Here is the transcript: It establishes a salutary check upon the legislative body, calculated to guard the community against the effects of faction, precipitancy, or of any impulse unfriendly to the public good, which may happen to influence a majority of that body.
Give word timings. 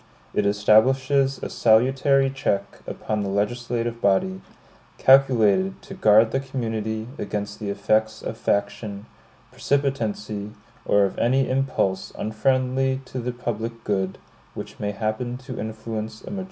It 0.33 0.47
establishes 0.47 1.37
a 1.43 1.49
salutary 1.51 2.31
check 2.31 2.79
upon 2.87 3.21
the 3.21 3.29
legislative 3.29 4.01
body, 4.01 4.41
calculated 4.97 5.79
to 5.83 5.93
guard 5.93 6.31
the 6.31 6.39
community 6.39 7.07
against 7.19 7.59
the 7.59 7.69
effects 7.69 8.23
of 8.23 8.35
faction, 8.35 9.05
precipitancy, 9.51 10.53
or 10.85 11.03
of 11.05 11.19
any 11.19 11.47
impulse 11.47 12.11
unfriendly 12.17 13.01
to 13.05 13.19
the 13.19 13.31
public 13.31 13.83
good, 13.83 14.17
which 14.55 14.79
may 14.79 14.89
happen 14.89 15.37
to 15.37 15.59
influence 15.59 15.75
a 15.83 15.91
majority 15.91 16.19
of 16.21 16.23
that 16.25 16.31
body. 16.35 16.39